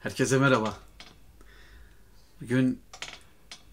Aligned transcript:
Herkese 0.00 0.38
merhaba. 0.38 0.78
Bugün 2.40 2.82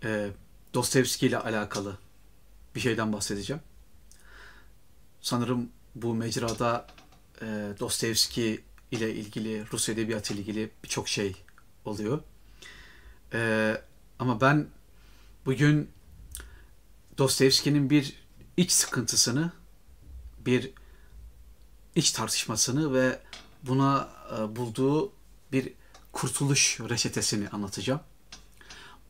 e, 0.04 0.29
Dostoyevski 0.73 1.27
ile 1.27 1.38
alakalı 1.38 1.97
bir 2.76 2.79
şeyden 2.79 3.13
bahsedeceğim. 3.13 3.62
Sanırım 5.21 5.70
bu 5.96 6.13
mecrada 6.13 6.88
e, 7.42 7.46
Dostoyevski 7.79 8.63
ile 8.92 9.16
ilgili, 9.16 9.71
Rus 9.71 9.90
edebiyatı 9.90 10.34
ile 10.34 10.42
ilgili 10.42 10.71
birçok 10.84 11.07
şey 11.07 11.36
oluyor. 11.86 12.21
E, 13.34 13.82
ama 14.20 14.41
ben 14.41 14.68
bugün 15.46 15.89
Dostoyevski'nin 17.18 17.89
bir 17.89 18.23
iç 18.57 18.71
sıkıntısını, 18.71 19.52
bir 20.46 20.71
iç 21.96 22.12
tartışmasını 22.12 22.94
ve 22.94 23.20
buna 23.64 24.09
e, 24.32 24.55
bulduğu 24.55 25.12
bir 25.52 25.73
kurtuluş 26.12 26.79
reçetesini 26.79 27.50
anlatacağım. 27.50 28.02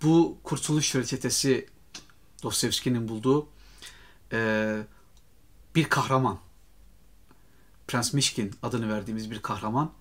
Bu 0.04 0.38
kurtuluş 0.44 0.96
reçetesi 0.96 1.70
Dostoyevski'nin 2.44 3.08
bulduğu 3.08 3.48
e, 4.32 4.82
bir 5.76 5.90
kahraman. 5.90 6.40
Prens 7.88 8.14
Mişkin 8.14 8.56
adını 8.64 8.94
verdiğimiz 8.94 9.32
bir 9.32 9.42
kahraman 9.42 9.92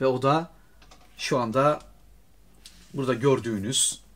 ve 0.00 0.06
o 0.06 0.22
da 0.22 0.52
şu 1.18 1.38
anda 1.38 1.80
burada 2.94 3.14
gördüğünüz 3.14 4.06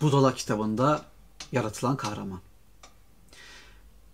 Budala 0.00 0.34
kitabında 0.34 1.04
yaratılan 1.52 1.96
kahraman. 1.96 2.40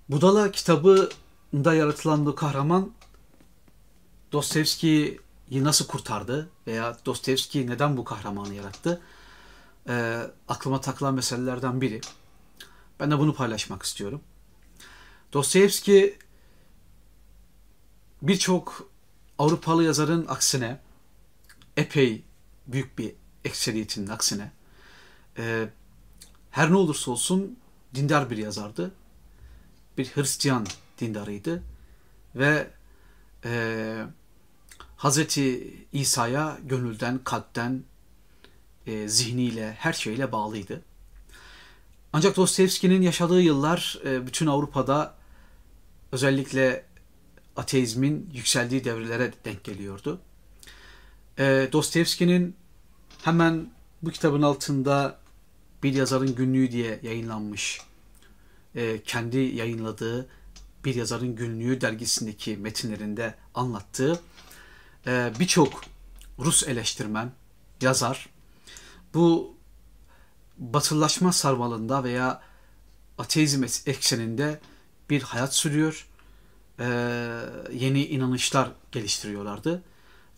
Budala 0.09 0.51
kitabında 0.53 1.75
yaratılan 1.75 2.27
bu 2.27 2.35
kahraman 2.35 2.93
Dostoyevski'yi 4.33 5.21
nasıl 5.51 5.87
kurtardı 5.87 6.51
veya 6.67 6.99
Dostoyevski 7.07 7.67
neden 7.67 7.97
bu 7.97 8.05
kahramanı 8.05 8.55
yarattı? 8.55 9.03
E, 9.89 10.23
aklıma 10.49 10.81
takılan 10.81 11.15
meselelerden 11.15 11.81
biri. 11.81 12.01
Ben 13.01 13.11
de 13.11 13.19
bunu 13.19 13.35
paylaşmak 13.35 13.83
istiyorum. 13.83 14.21
Dostoyevski 15.33 16.19
birçok 18.23 18.91
Avrupalı 19.39 19.85
yazarın 19.85 20.27
aksine 20.27 20.81
epey 21.77 22.25
büyük 22.67 22.99
bir 22.99 23.15
ekseriyetinin 23.45 24.09
aksine 24.09 24.53
e, 25.39 25.69
her 26.51 26.71
ne 26.71 26.77
olursa 26.77 27.11
olsun 27.11 27.59
dindar 27.95 28.31
bir 28.31 28.37
yazardı. 28.37 28.95
Bir 29.99 30.07
Hristiyan 30.07 30.67
dindarıydı 31.01 31.63
ve 32.35 32.71
e, 33.45 34.05
Hazreti 34.99 35.75
İsa'ya 35.93 36.59
gönülden, 36.65 37.21
kalpten, 37.25 37.83
e, 38.87 39.09
zihniyle, 39.09 39.73
her 39.73 39.93
şeyle 39.93 40.33
bağlıydı. 40.33 40.83
Ancak 42.13 42.37
Dostoyevski'nin 42.37 43.03
yaşadığı 43.03 43.41
yıllar 43.41 43.99
e, 44.05 44.27
bütün 44.27 44.47
Avrupa'da 44.47 45.15
özellikle 46.13 46.85
ateizmin 47.57 48.31
yükseldiği 48.35 48.85
devrelere 48.85 49.33
denk 49.45 49.65
geliyordu. 49.65 50.21
E, 51.39 51.69
Dostoyevski'nin 51.73 52.57
hemen 53.23 53.71
bu 54.03 54.11
kitabın 54.11 54.43
altında 54.43 55.19
bir 55.83 55.95
yazarın 55.95 56.35
günlüğü 56.35 56.73
diye 56.73 57.01
yayınlanmış, 57.03 57.81
e, 58.75 59.03
kendi 59.03 59.39
yayınladığı 59.39 60.29
bir 60.85 60.95
yazarın 60.95 61.37
günlüğü 61.37 61.81
dergisindeki 61.81 62.57
metinlerinde 62.57 63.35
anlattığı 63.55 64.21
e, 65.09 65.33
birçok 65.41 65.81
Rus 66.39 66.69
eleştirmen, 66.69 67.33
yazar 67.81 68.29
bu 69.15 69.55
batılılaşma 70.59 71.33
sarmalında 71.33 72.05
veya 72.05 72.43
ateizm 73.19 73.65
ekseninde 73.87 74.61
bir 75.11 75.23
hayat 75.23 75.55
sürüyor. 75.55 76.09
E, 76.79 76.87
yeni 77.73 78.07
inanışlar 78.07 78.73
geliştiriyorlardı. 78.93 79.83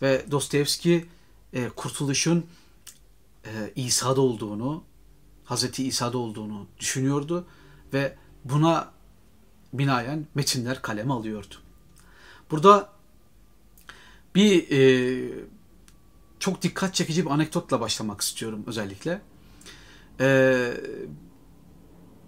Ve 0.01 0.25
Dostoyevski 0.31 1.05
e, 1.53 1.69
kurtuluşun 1.69 2.45
e, 3.45 3.49
İsa'da 3.75 4.21
olduğunu, 4.21 4.83
Hazreti 5.45 5.87
İsa'da 5.87 6.17
olduğunu 6.17 6.67
düşünüyordu 6.79 7.47
ve 7.93 8.15
buna 8.45 8.91
binaen 9.73 10.27
metinler 10.35 10.81
kaleme 10.81 11.13
alıyordu. 11.13 11.55
Burada 12.51 12.89
bir 14.35 14.71
e, 14.71 15.43
çok 16.39 16.61
dikkat 16.61 16.95
çekici 16.95 17.25
bir 17.25 17.31
anekdotla 17.31 17.79
başlamak 17.79 18.21
istiyorum 18.21 18.63
özellikle. 18.67 19.21
E, 20.19 20.73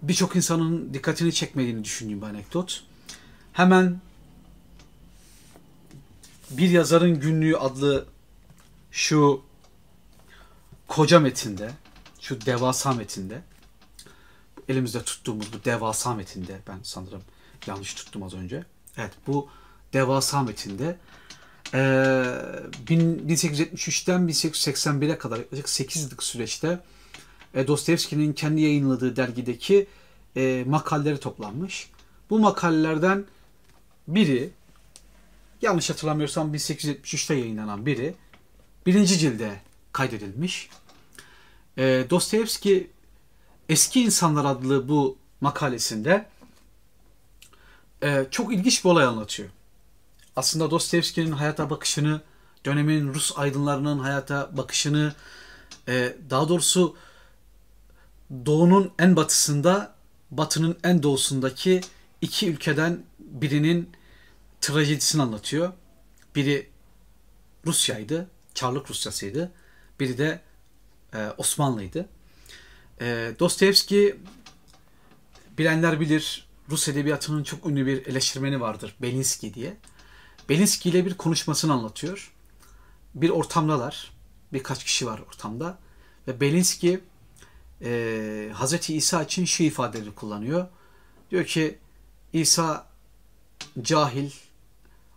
Birçok 0.08 0.36
insanın 0.36 0.94
dikkatini 0.94 1.32
çekmediğini 1.32 1.84
düşündüğüm 1.84 2.22
bir 2.22 2.26
anekdot. 2.26 2.84
Hemen 3.52 4.00
bir 6.50 6.70
yazarın 6.70 7.20
günlüğü 7.20 7.56
adlı 7.56 8.06
şu 8.90 9.42
koca 10.88 11.20
metinde, 11.20 11.70
şu 12.20 12.46
devasa 12.46 12.92
metinde, 12.92 13.42
elimizde 14.68 15.02
tuttuğumuz 15.02 15.52
bu 15.52 15.64
devasa 15.64 16.14
metinde, 16.14 16.60
ben 16.68 16.78
sanırım 16.82 17.22
yanlış 17.66 17.94
tuttum 17.94 18.22
az 18.22 18.34
önce. 18.34 18.64
Evet 18.96 19.12
bu 19.26 19.48
devasa 19.92 20.42
metinde 20.42 20.98
1873'ten 21.74 24.28
ee, 24.28 24.32
1881'e 24.32 25.18
kadar 25.18 25.38
yaklaşık 25.38 25.68
8 25.68 26.02
yıllık 26.02 26.22
süreçte 26.22 26.80
e, 27.54 27.66
Dostoyevski'nin 27.66 28.32
kendi 28.32 28.60
yayınladığı 28.60 29.16
dergideki 29.16 29.86
e, 30.36 30.64
makaleleri 30.66 31.20
toplanmış. 31.20 31.90
Bu 32.30 32.38
makalelerden 32.38 33.24
biri 34.08 34.50
yanlış 35.62 35.90
hatırlamıyorsam 35.90 36.54
1873'te 36.54 37.34
yayınlanan 37.34 37.86
biri 37.86 38.14
birinci 38.86 39.18
cilde 39.18 39.60
kaydedilmiş. 39.92 40.68
E, 41.78 42.06
Dostoyevski 42.10 42.90
Eski 43.68 44.04
İnsanlar 44.04 44.44
adlı 44.44 44.88
bu 44.88 45.16
makalesinde 45.40 46.26
e, 48.02 48.26
çok 48.30 48.54
ilginç 48.54 48.84
bir 48.84 48.90
olay 48.90 49.04
anlatıyor 49.04 49.48
aslında 50.36 50.70
Dostoyevski'nin 50.70 51.32
hayata 51.32 51.70
bakışını, 51.70 52.20
dönemin 52.64 53.14
Rus 53.14 53.32
aydınlarının 53.36 53.98
hayata 53.98 54.56
bakışını, 54.56 55.14
e, 55.88 56.16
daha 56.30 56.48
doğrusu 56.48 56.96
doğunun 58.46 58.92
en 58.98 59.16
batısında, 59.16 59.94
batının 60.30 60.78
en 60.84 61.02
doğusundaki 61.02 61.80
iki 62.20 62.50
ülkeden 62.50 63.04
birinin 63.18 63.90
trajedisini 64.60 65.22
anlatıyor. 65.22 65.72
Biri 66.34 66.70
Rusya'ydı, 67.66 68.30
Çarlık 68.54 68.90
Rusyası'ydı. 68.90 69.52
Biri 70.00 70.18
de 70.18 70.40
e, 71.14 71.28
Osmanlı'ydı. 71.38 72.08
E, 73.00 73.32
Dostoyevski 73.38 74.16
bilenler 75.58 76.00
bilir 76.00 76.46
Rus 76.70 76.88
edebiyatının 76.88 77.42
çok 77.42 77.66
ünlü 77.66 77.86
bir 77.86 78.06
eleştirmeni 78.06 78.60
vardır 78.60 78.94
Belinsky 79.02 79.54
diye. 79.54 79.76
Belinski 80.48 80.88
ile 80.88 81.06
bir 81.06 81.14
konuşmasını 81.14 81.72
anlatıyor. 81.72 82.32
Bir 83.14 83.30
ortamdalar. 83.30 84.12
Birkaç 84.52 84.84
kişi 84.84 85.06
var 85.06 85.20
ortamda. 85.28 85.78
Ve 86.28 86.40
Belinski 86.40 87.00
e, 87.82 88.50
Hazreti 88.54 88.96
İsa 88.96 89.22
için 89.22 89.44
şu 89.44 89.62
ifadeleri 89.62 90.14
kullanıyor. 90.14 90.66
Diyor 91.30 91.44
ki 91.44 91.78
İsa 92.32 92.86
cahil, 93.82 94.30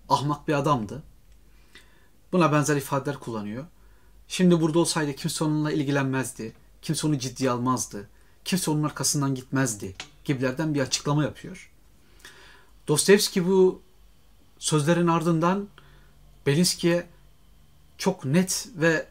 ahmak 0.09 0.47
bir 0.47 0.53
adamdı. 0.53 1.03
Buna 2.31 2.51
benzer 2.51 2.75
ifadeler 2.75 3.19
kullanıyor. 3.19 3.65
Şimdi 4.27 4.61
burada 4.61 4.79
olsaydı 4.79 5.13
kimse 5.13 5.43
onunla 5.43 5.71
ilgilenmezdi. 5.71 6.53
Kimse 6.81 7.07
onu 7.07 7.19
ciddiye 7.19 7.51
almazdı. 7.51 8.09
Kimse 8.45 8.71
onun 8.71 8.83
arkasından 8.83 9.35
gitmezdi 9.35 9.95
gibilerden 10.27 10.73
bir 10.73 10.81
açıklama 10.81 11.23
yapıyor. 11.23 11.71
Dostoyevski 12.87 13.47
bu 13.47 13.81
sözlerin 14.59 15.07
ardından 15.07 15.67
Belinski'ye 16.45 17.07
çok 17.97 18.25
net 18.25 18.67
ve 18.75 19.07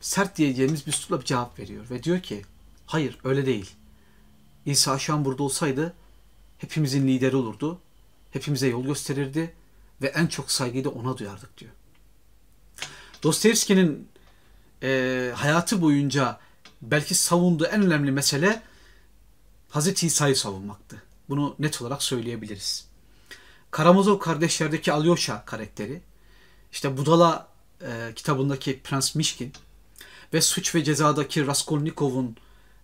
sert 0.00 0.36
diyeceğimiz 0.36 0.86
bir 0.86 0.92
üslupla 0.92 1.20
bir 1.20 1.24
cevap 1.24 1.58
veriyor. 1.58 1.90
Ve 1.90 2.02
diyor 2.02 2.20
ki 2.20 2.44
hayır 2.86 3.18
öyle 3.24 3.46
değil. 3.46 3.70
İsa 4.66 4.98
şu 4.98 5.24
burada 5.24 5.42
olsaydı 5.42 5.94
hepimizin 6.58 7.08
lideri 7.08 7.36
olurdu. 7.36 7.80
Hepimize 8.30 8.68
yol 8.68 8.84
gösterirdi 8.84 9.54
ve 10.02 10.06
en 10.06 10.26
çok 10.26 10.50
saygıyı 10.50 10.84
da 10.84 10.90
ona 10.90 11.18
duyardık 11.18 11.58
diyor. 11.58 11.72
Dostoyevski'nin 13.22 14.08
e, 14.82 15.32
hayatı 15.34 15.80
boyunca 15.80 16.40
belki 16.82 17.14
savunduğu 17.14 17.64
en 17.64 17.82
önemli 17.82 18.10
mesele 18.10 18.62
Hazreti 19.68 20.06
İsa'yı 20.06 20.36
savunmaktı. 20.36 21.02
Bunu 21.28 21.54
net 21.58 21.82
olarak 21.82 22.02
söyleyebiliriz. 22.02 22.87
Karamazov 23.70 24.18
kardeşlerdeki 24.18 24.92
Alyosha 24.92 25.44
karakteri 25.44 26.00
işte 26.72 26.96
Budala 26.96 27.48
e, 27.82 28.12
kitabındaki 28.14 28.80
Prens 28.82 29.14
Mişkin 29.14 29.52
ve 30.32 30.40
Suç 30.40 30.74
ve 30.74 30.84
Ceza'daki 30.84 31.46
Raskolnikov'un 31.46 32.36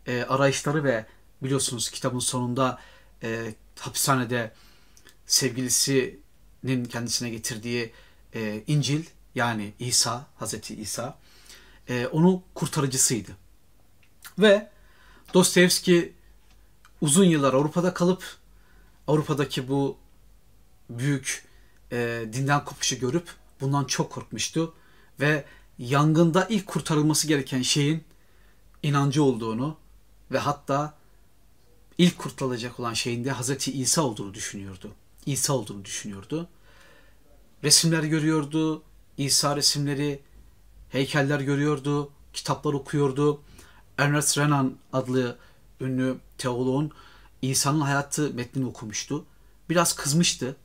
e, 0.06 0.22
arayışları 0.22 0.84
ve 0.84 1.06
biliyorsunuz 1.42 1.90
kitabın 1.90 2.18
sonunda 2.18 2.78
e, 3.22 3.54
hapishanede 3.78 4.52
sevgilisinin 5.26 6.84
kendisine 6.84 7.30
getirdiği 7.30 7.92
e, 8.34 8.62
İncil 8.66 9.04
yani 9.34 9.72
İsa, 9.78 10.26
Hazreti 10.38 10.74
İsa 10.74 11.18
e, 11.88 12.06
onun 12.06 12.42
kurtarıcısıydı. 12.54 13.30
Ve 14.38 14.70
Dostoyevski 15.34 16.12
uzun 17.00 17.24
yıllar 17.24 17.54
Avrupa'da 17.54 17.94
kalıp 17.94 18.24
Avrupa'daki 19.06 19.68
bu 19.68 19.96
büyük 20.90 21.44
e, 21.92 22.28
dinden 22.32 22.64
kopuşu 22.64 22.98
görüp 22.98 23.28
bundan 23.60 23.84
çok 23.84 24.12
korkmuştu 24.12 24.74
ve 25.20 25.44
yangında 25.78 26.46
ilk 26.48 26.66
kurtarılması 26.66 27.28
gereken 27.28 27.62
şeyin 27.62 28.04
inancı 28.82 29.22
olduğunu 29.22 29.76
ve 30.32 30.38
hatta 30.38 30.94
ilk 31.98 32.18
kurtarılacak 32.18 32.80
olan 32.80 32.94
şeyin 32.94 33.24
de 33.24 33.30
Hazreti 33.30 33.72
İsa 33.72 34.02
olduğunu 34.02 34.34
düşünüyordu. 34.34 34.92
İsa 35.26 35.52
olduğunu 35.52 35.84
düşünüyordu. 35.84 36.48
Resimler 37.64 38.02
görüyordu, 38.02 38.82
İsa 39.16 39.56
resimleri, 39.56 40.20
heykeller 40.90 41.40
görüyordu, 41.40 42.10
kitaplar 42.32 42.72
okuyordu. 42.72 43.40
Ernest 43.98 44.38
Renan 44.38 44.76
adlı 44.92 45.38
ünlü 45.80 46.16
teoloğun 46.38 46.90
İsa'nın 47.42 47.80
hayatı 47.80 48.34
metnini 48.34 48.66
okumuştu. 48.66 49.24
Biraz 49.68 49.96
kızmıştı. 49.96 50.56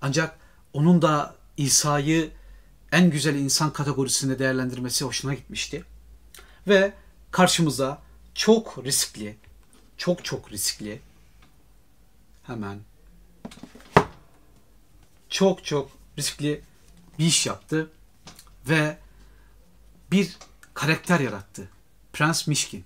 Ancak 0.00 0.38
onun 0.72 1.02
da 1.02 1.34
İsa'yı 1.56 2.30
en 2.92 3.10
güzel 3.10 3.34
insan 3.34 3.72
kategorisinde 3.72 4.38
değerlendirmesi 4.38 5.04
hoşuna 5.04 5.34
gitmişti. 5.34 5.84
Ve 6.68 6.94
karşımıza 7.30 8.02
çok 8.34 8.84
riskli, 8.84 9.36
çok 9.96 10.24
çok 10.24 10.52
riskli 10.52 11.00
hemen 12.42 12.78
çok 15.28 15.64
çok 15.64 15.90
riskli 16.18 16.62
bir 17.18 17.26
iş 17.26 17.46
yaptı 17.46 17.90
ve 18.68 18.98
bir 20.10 20.36
karakter 20.74 21.20
yarattı. 21.20 21.68
Prens 22.12 22.46
Mişkin. 22.46 22.84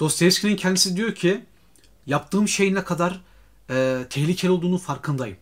Dostoyevski'nin 0.00 0.56
kendisi 0.56 0.96
diyor 0.96 1.14
ki 1.14 1.44
yaptığım 2.06 2.48
şeyin 2.48 2.74
ne 2.74 2.84
kadar 2.84 3.20
e, 3.70 4.06
tehlikeli 4.10 4.50
olduğunu 4.50 4.78
farkındayım. 4.78 5.36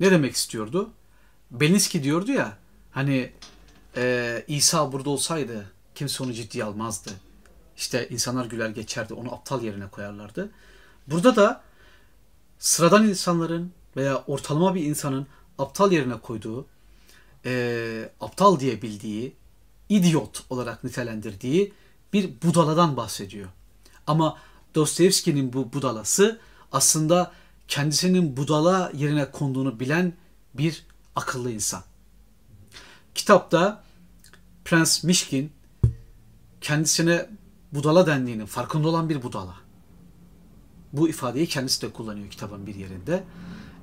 Ne 0.00 0.10
demek 0.10 0.34
istiyordu? 0.34 0.90
Belinsky 1.50 2.04
diyordu 2.04 2.32
ya 2.32 2.58
hani 2.90 3.32
e, 3.96 4.44
İsa 4.48 4.92
burada 4.92 5.10
olsaydı 5.10 5.70
kimse 5.94 6.24
onu 6.24 6.32
ciddiye 6.32 6.64
almazdı. 6.64 7.10
İşte 7.76 8.08
insanlar 8.08 8.46
güler 8.46 8.68
geçerdi 8.68 9.14
onu 9.14 9.34
aptal 9.34 9.62
yerine 9.62 9.88
koyarlardı. 9.88 10.50
Burada 11.06 11.36
da 11.36 11.62
sıradan 12.58 13.08
insanların 13.08 13.72
veya 13.96 14.24
ortalama 14.26 14.74
bir 14.74 14.82
insanın 14.82 15.26
aptal 15.58 15.92
yerine 15.92 16.18
koyduğu, 16.20 16.66
e, 17.44 18.10
aptal 18.20 18.60
diye 18.60 18.82
bildiği, 18.82 19.32
idiot 19.88 20.42
olarak 20.50 20.84
nitelendirdiği 20.84 21.72
bir 22.12 22.30
budaladan 22.42 22.96
bahsediyor. 22.96 23.48
Ama 24.06 24.38
Dostoyevski'nin 24.74 25.52
bu 25.52 25.72
budalası 25.72 26.40
aslında 26.72 27.32
kendisinin 27.68 28.36
budala 28.36 28.92
yerine 28.94 29.30
konduğunu 29.30 29.80
bilen 29.80 30.12
bir 30.54 30.86
akıllı 31.16 31.50
insan. 31.50 31.82
Kitapta 33.14 33.84
Prens 34.64 35.04
Mişkin 35.04 35.52
kendisine 36.60 37.26
budala 37.72 38.06
dendiğinin 38.06 38.46
farkında 38.46 38.88
olan 38.88 39.08
bir 39.08 39.22
budala. 39.22 39.54
Bu 40.92 41.08
ifadeyi 41.08 41.46
kendisi 41.46 41.82
de 41.82 41.92
kullanıyor 41.92 42.30
kitabın 42.30 42.66
bir 42.66 42.74
yerinde. 42.74 43.24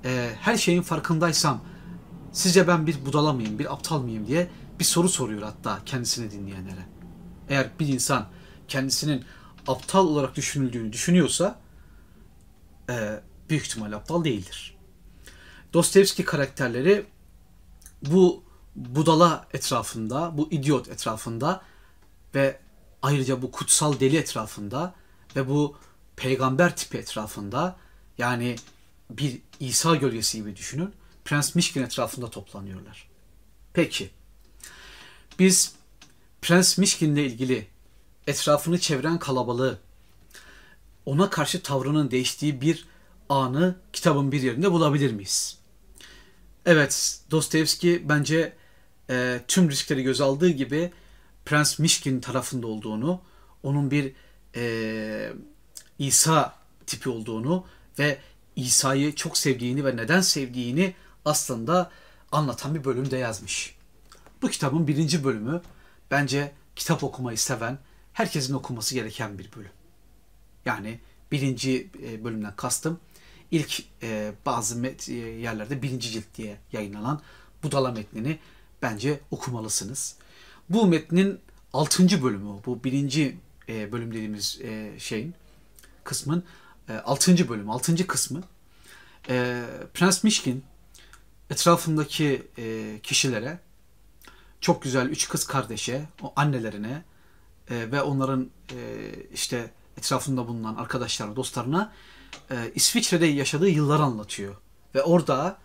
Ee, 0.06 0.32
her 0.42 0.58
şeyin 0.58 0.82
farkındaysam 0.82 1.62
sizce 2.32 2.68
ben 2.68 2.88
bir 2.88 3.06
budala 3.06 3.34
mıyım, 3.34 3.60
bir 3.60 3.74
aptal 3.74 4.02
mıyım 4.02 4.28
diye 4.28 4.50
bir 4.80 4.84
soru 4.84 5.10
soruyor 5.10 5.42
hatta 5.42 5.80
kendisini 5.86 6.32
dinleyenlere. 6.32 6.86
Eğer 7.50 7.70
bir 7.80 7.88
insan 7.88 8.28
kendisinin 8.68 9.24
aptal 9.68 10.08
olarak 10.08 10.36
düşünüldüğünü 10.36 10.94
düşünüyorsa 10.94 11.60
e, 12.90 13.20
büyük 13.50 13.66
ihtimal 13.66 13.92
aptal 13.92 14.24
değildir. 14.24 14.78
Dostoyevski 15.74 16.26
karakterleri 16.26 17.06
bu 18.02 18.44
budala 18.76 19.48
etrafında, 19.54 20.38
bu 20.38 20.52
idiot 20.52 20.90
etrafında 20.90 21.62
ve 22.36 22.60
ayrıca 23.02 23.42
bu 23.42 23.52
kutsal 23.52 24.00
deli 24.00 24.18
etrafında 24.18 24.94
ve 25.36 25.50
bu 25.50 25.78
peygamber 26.16 26.76
tipi 26.76 26.98
etrafında 26.98 27.78
yani 28.18 28.56
bir 29.10 29.42
İsa 29.60 29.96
gölgesi 29.96 30.38
gibi 30.38 30.56
düşünün. 30.56 30.94
Prens 31.26 31.56
Mişkin 31.56 31.84
etrafında 31.84 32.30
toplanıyorlar. 32.30 33.10
Peki. 33.74 34.10
Biz 35.40 35.76
Prens 36.42 36.78
Mişkin'le 36.78 37.18
ilgili 37.18 37.68
etrafını 38.28 38.80
çeviren 38.80 39.20
kalabalığı, 39.20 39.80
ona 41.06 41.30
karşı 41.30 41.64
tavrının 41.64 42.12
değiştiği 42.12 42.62
bir 42.62 42.86
anı 43.30 43.76
kitabın 43.94 44.32
bir 44.32 44.42
yerinde 44.42 44.72
bulabilir 44.72 45.12
miyiz? 45.12 45.58
Evet, 46.66 47.20
Dostoyevski 47.32 48.10
bence 48.10 48.54
e, 49.10 49.42
tüm 49.48 49.70
riskleri 49.70 50.04
göz 50.04 50.22
aldığı 50.22 50.50
gibi 50.50 50.92
Prens 51.46 51.80
Mişkin 51.80 52.20
tarafında 52.22 52.68
olduğunu, 52.68 53.22
onun 53.64 53.92
bir 53.92 54.14
e, 54.56 55.34
İsa 56.00 56.56
tipi 56.88 57.10
olduğunu 57.10 57.66
ve 58.00 58.18
İsa'yı 58.56 59.16
çok 59.16 59.38
sevdiğini 59.38 59.86
ve 59.86 59.98
neden 59.98 60.22
sevdiğini 60.22 60.94
aslında 61.26 61.92
anlatan 62.32 62.76
bir 62.76 62.84
bölümde 62.84 63.18
yazmış. 63.18 63.76
Bu 64.42 64.50
kitabın 64.50 64.88
birinci 64.88 65.24
bölümü 65.24 65.62
bence 66.12 66.52
kitap 66.76 67.04
okumayı 67.04 67.38
seven, 67.38 67.80
herkesin 68.14 68.54
okuması 68.54 68.96
gereken 68.96 69.40
bir 69.40 69.52
bölüm. 69.56 69.72
Yani 70.66 71.00
birinci 71.32 71.90
e, 72.04 72.24
bölümden 72.24 72.56
kastım 72.56 73.00
ilk 73.52 73.84
e, 74.04 74.32
bazı 74.46 74.76
met, 74.76 75.10
e, 75.10 75.14
yerlerde 75.14 75.82
birinci 75.82 76.12
cilt 76.12 76.26
diye 76.38 76.58
yayınlanan 76.72 77.22
Budala 77.64 77.92
metnini 77.92 78.40
bence 78.82 79.20
okumalısınız. 79.32 80.16
Bu 80.70 80.88
metnin 80.88 81.40
altıncı 81.74 82.24
bölümü, 82.24 82.50
bu 82.66 82.84
birinci 82.84 83.38
e, 83.70 83.92
bölüm 83.92 84.12
dediğimiz 84.14 84.62
e, 84.62 85.00
şeyin, 85.00 85.34
kısmın 86.04 86.44
e, 86.90 86.94
altıncı 86.94 87.50
bölüm, 87.50 87.70
altıncı 87.70 88.08
kısmı 88.08 88.44
e, 89.30 89.64
Prens 89.94 90.24
Mişkin 90.24 90.64
etrafındaki 91.50 92.48
e, 92.58 93.00
kişilere 93.04 93.60
çok 94.62 94.82
güzel 94.82 95.10
üç 95.10 95.30
kız 95.30 95.48
kardeşe, 95.48 96.06
o 96.22 96.34
annelerine 96.36 97.04
e, 97.70 97.92
ve 97.92 98.02
onların 98.02 98.50
e, 98.72 98.78
işte 99.34 99.72
etrafında 99.98 100.48
bulunan 100.48 100.76
arkadaşlarına, 100.76 101.36
dostlarına 101.36 101.94
e, 102.52 102.72
İsviçre'de 102.76 103.26
yaşadığı 103.26 103.70
yılları 103.70 104.04
anlatıyor. 104.04 104.56
Ve 104.96 105.04
orada 105.04 105.58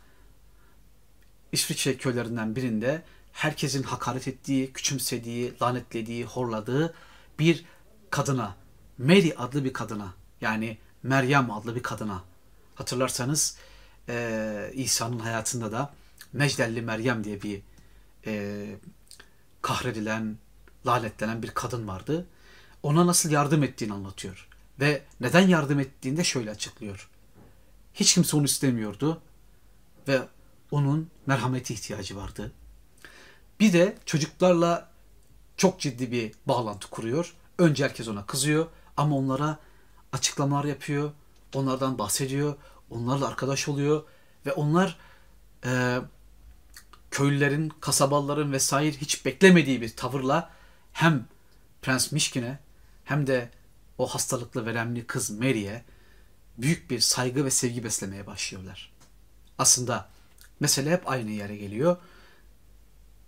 İsviçre 1.52 1.96
köylerinden 1.96 2.56
birinde 2.56 3.02
herkesin 3.32 3.82
hakaret 3.82 4.28
ettiği, 4.28 4.72
küçümsediği, 4.72 5.54
lanetlediği, 5.62 6.24
horladığı 6.24 6.94
bir 7.38 7.64
kadına, 8.10 8.56
Mary 8.98 9.32
adlı 9.36 9.64
bir 9.64 9.72
kadına, 9.72 10.14
yani 10.40 10.78
Meryem 11.02 11.50
adlı 11.50 11.74
bir 11.76 11.82
kadına. 11.82 12.22
Hatırlarsanız 12.74 13.58
e, 14.08 14.70
İsa'nın 14.74 15.18
hayatında 15.18 15.72
da 15.72 15.94
Mecdelli 16.32 16.82
Meryem 16.82 17.24
diye 17.24 17.42
bir 17.42 17.62
e, 18.26 18.66
kahredilen, 19.62 20.38
lanetlenen 20.86 21.42
bir 21.42 21.50
kadın 21.50 21.88
vardı. 21.88 22.26
Ona 22.82 23.06
nasıl 23.06 23.30
yardım 23.30 23.62
ettiğini 23.62 23.92
anlatıyor. 23.92 24.49
Ve 24.80 25.02
neden 25.20 25.48
yardım 25.48 25.80
ettiğinde 25.80 26.24
şöyle 26.24 26.50
açıklıyor. 26.50 27.08
Hiç 27.94 28.14
kimse 28.14 28.36
onu 28.36 28.44
istemiyordu 28.44 29.20
ve 30.08 30.20
onun 30.70 31.10
merhameti 31.26 31.74
ihtiyacı 31.74 32.16
vardı. 32.16 32.52
Bir 33.60 33.72
de 33.72 33.96
çocuklarla 34.06 34.90
çok 35.56 35.80
ciddi 35.80 36.12
bir 36.12 36.32
bağlantı 36.46 36.90
kuruyor. 36.90 37.34
Önce 37.58 37.84
herkes 37.84 38.08
ona 38.08 38.26
kızıyor 38.26 38.66
ama 38.96 39.16
onlara 39.16 39.58
açıklamalar 40.12 40.64
yapıyor. 40.64 41.10
Onlardan 41.54 41.98
bahsediyor. 41.98 42.54
Onlarla 42.90 43.28
arkadaş 43.28 43.68
oluyor. 43.68 44.02
Ve 44.46 44.52
onlar 44.52 44.98
e, 45.64 45.98
köylülerin, 47.10 47.68
kasabaların 47.80 48.52
vesaire 48.52 48.96
hiç 48.96 49.24
beklemediği 49.24 49.80
bir 49.80 49.96
tavırla 49.96 50.50
hem 50.92 51.26
Prens 51.82 52.12
Mişkin'e 52.12 52.58
hem 53.04 53.26
de 53.26 53.50
o 54.00 54.06
hastalıklı 54.06 54.66
veremli 54.66 55.06
kız 55.06 55.30
Mary'e 55.30 55.84
büyük 56.58 56.90
bir 56.90 57.00
saygı 57.00 57.44
ve 57.44 57.50
sevgi 57.50 57.84
beslemeye 57.84 58.26
başlıyorlar. 58.26 58.92
Aslında 59.58 60.08
mesele 60.60 60.90
hep 60.90 61.10
aynı 61.10 61.30
yere 61.30 61.56
geliyor. 61.56 61.96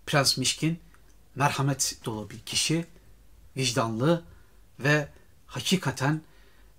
Prens 0.06 0.38
Mişkin 0.38 0.78
merhamet 1.34 1.98
dolu 2.04 2.30
bir 2.30 2.38
kişi, 2.38 2.86
vicdanlı 3.56 4.24
ve 4.78 5.08
hakikaten 5.46 6.20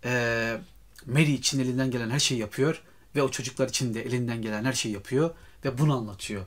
e, 0.03 0.57
Mary 1.05 1.33
için 1.33 1.59
elinden 1.59 1.91
gelen 1.91 2.09
her 2.09 2.19
şeyi 2.19 2.39
yapıyor 2.39 2.81
ve 3.15 3.23
o 3.23 3.31
çocuklar 3.31 3.69
için 3.69 3.93
de 3.93 4.01
elinden 4.01 4.41
gelen 4.41 4.65
her 4.65 4.73
şeyi 4.73 4.93
yapıyor 4.93 5.35
ve 5.65 5.77
bunu 5.77 5.97
anlatıyor. 5.97 6.45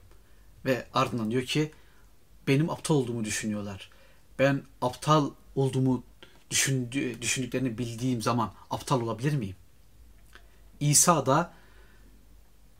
Ve 0.64 0.86
ardından 0.94 1.30
diyor 1.30 1.44
ki 1.44 1.72
benim 2.48 2.70
aptal 2.70 2.94
olduğumu 2.94 3.24
düşünüyorlar. 3.24 3.90
Ben 4.38 4.62
aptal 4.82 5.30
olduğumu 5.54 6.02
düşündü, 6.50 7.22
düşündüklerini 7.22 7.78
bildiğim 7.78 8.22
zaman 8.22 8.52
aptal 8.70 9.00
olabilir 9.00 9.36
miyim? 9.36 9.56
İsa 10.80 11.26
da 11.26 11.52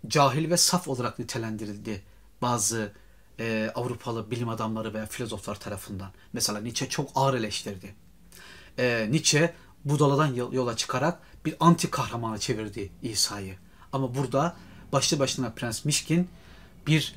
cahil 0.08 0.50
ve 0.50 0.56
saf 0.56 0.88
olarak 0.88 1.18
nitelendirildi 1.18 2.02
bazı 2.42 2.92
e, 3.40 3.72
Avrupalı 3.74 4.30
bilim 4.30 4.48
adamları 4.48 4.94
veya 4.94 5.06
filozoflar 5.06 5.60
tarafından. 5.60 6.10
Mesela 6.32 6.60
Nietzsche 6.60 6.88
çok 6.88 7.10
ağır 7.14 7.34
eleştirdi. 7.34 7.94
E, 8.78 9.08
Nietzsche 9.10 9.54
budaladan 9.84 10.34
yola 10.34 10.76
çıkarak 10.76 11.20
bir 11.44 11.56
anti 11.60 11.90
kahramana 11.90 12.38
çevirdi 12.38 12.90
İsa'yı. 13.02 13.56
Ama 13.92 14.14
burada 14.14 14.56
başlı 14.92 15.18
başına 15.18 15.50
Prens 15.50 15.84
Mişkin 15.84 16.28
bir 16.86 17.14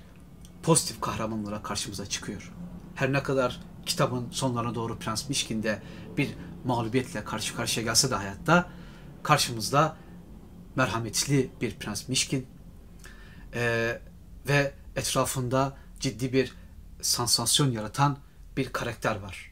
pozitif 0.64 1.02
kahraman 1.02 1.44
olarak 1.44 1.64
karşımıza 1.64 2.06
çıkıyor. 2.06 2.54
Her 2.96 3.14
ne 3.14 3.24
kadar 3.24 3.60
kitabın 3.86 4.28
sonlarına 4.32 4.76
doğru 4.76 5.00
Prens 5.00 5.30
Mişkin 5.30 5.64
de 5.64 5.82
bir 6.20 6.30
mağlubiyetle 6.66 7.24
karşı 7.24 7.56
karşıya 7.56 7.84
gelse 7.84 8.12
de 8.12 8.16
hayatta 8.16 8.70
karşımızda 9.24 9.98
merhametli 10.76 11.50
bir 11.62 11.76
Prens 11.76 12.10
Mişkin 12.10 12.48
ee, 13.54 14.02
ve 14.48 14.74
etrafında 14.96 15.78
ciddi 16.00 16.34
bir 16.34 16.54
sansasyon 17.02 17.72
yaratan 17.72 18.18
bir 18.58 18.74
karakter 18.74 19.16
var. 19.16 19.52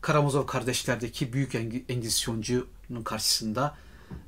Karamazov 0.00 0.46
kardeşlerdeki 0.46 1.32
büyük 1.32 1.54
Engizisyoncu'nun 1.88 3.02
karşısında 3.04 3.76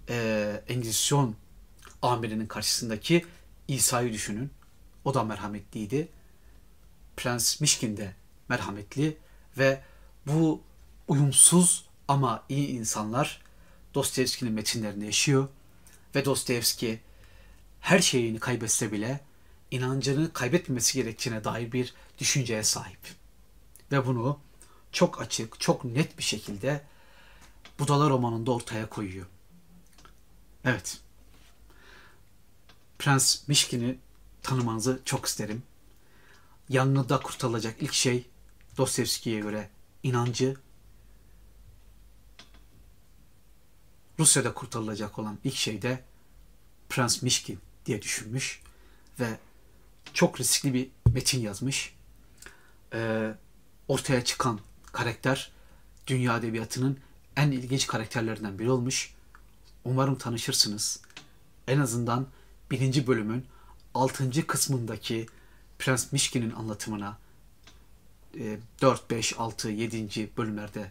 e, 0.08 0.62
Engizisyon 0.68 1.36
amirinin 2.02 2.46
karşısındaki 2.46 3.26
İsa'yı 3.68 4.12
düşünün. 4.12 4.50
O 5.04 5.14
da 5.14 5.24
merhametliydi. 5.24 6.08
Prens 7.16 7.60
Mişkin 7.60 7.96
de 7.96 8.14
merhametli 8.48 9.16
ve 9.58 9.80
bu 10.26 10.62
uyumsuz 11.08 11.84
ama 12.08 12.44
iyi 12.48 12.68
insanlar 12.68 13.42
Dostoyevski'nin 13.94 14.52
metinlerinde 14.52 15.04
yaşıyor 15.04 15.48
ve 16.14 16.24
Dostoyevski 16.24 17.00
her 17.80 17.98
şeyini 17.98 18.38
kaybetse 18.38 18.92
bile 18.92 19.20
inancını 19.70 20.32
kaybetmemesi 20.32 20.94
gerektiğine 20.94 21.44
dair 21.44 21.72
bir 21.72 21.94
düşünceye 22.18 22.64
sahip. 22.64 22.98
Ve 23.92 24.06
bunu 24.06 24.38
çok 24.92 25.20
açık, 25.20 25.60
çok 25.60 25.84
net 25.84 26.18
bir 26.18 26.22
şekilde 26.22 26.84
Budala 27.78 28.10
romanında 28.10 28.52
ortaya 28.52 28.88
koyuyor. 28.88 29.26
Evet. 30.64 31.00
Prens 32.98 33.48
Mişkin'i 33.48 33.98
tanımanızı 34.42 35.02
çok 35.04 35.26
isterim. 35.26 35.62
Yanında 36.68 37.20
kurtarılacak 37.20 37.82
ilk 37.82 37.92
şey 37.92 38.26
Dostoyevski'ye 38.76 39.40
göre 39.40 39.70
inancı, 40.02 40.56
Rusya'da 44.24 44.54
kurtarılacak 44.54 45.18
olan 45.18 45.38
ilk 45.44 45.54
şey 45.54 45.82
de 45.82 46.04
Prens 46.88 47.22
Mişkin 47.22 47.58
diye 47.86 48.02
düşünmüş 48.02 48.62
ve 49.20 49.38
çok 50.14 50.40
riskli 50.40 50.74
bir 50.74 50.88
metin 51.12 51.40
yazmış. 51.40 51.94
Ee, 52.92 53.34
ortaya 53.88 54.24
çıkan 54.24 54.60
karakter 54.92 55.52
dünya 56.06 56.36
edebiyatının 56.38 56.98
en 57.36 57.50
ilginç 57.50 57.86
karakterlerinden 57.86 58.58
biri 58.58 58.70
olmuş. 58.70 59.14
Umarım 59.84 60.18
tanışırsınız. 60.18 61.00
En 61.68 61.78
azından 61.80 62.26
birinci 62.70 63.06
bölümün 63.06 63.46
altıncı 63.94 64.46
kısmındaki 64.46 65.26
Prens 65.78 66.12
Mişkin'in 66.12 66.50
anlatımına 66.50 67.18
4, 68.80 69.10
5, 69.10 69.38
6, 69.38 69.68
7. 69.70 70.30
bölümlerde 70.36 70.90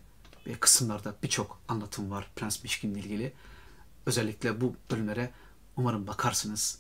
kısımlarda 0.60 1.16
birçok 1.24 1.62
anlatım 1.68 2.12
var 2.12 2.32
Prens 2.36 2.64
Mişkin'le 2.64 2.96
ilgili. 2.96 3.34
Özellikle 4.06 4.62
bu 4.62 4.76
bölümlere 4.92 5.32
umarım 5.76 6.08
bakarsınız. 6.08 6.80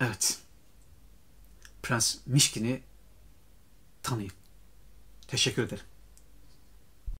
Evet. 0.00 0.38
Prens 1.82 2.16
Mişkin'i 2.26 2.82
tanıyın. 4.02 4.32
Teşekkür 5.28 5.62
ederim. 5.62 5.84